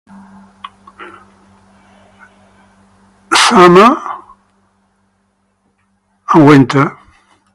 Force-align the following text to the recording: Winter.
Winter. 6.35 6.97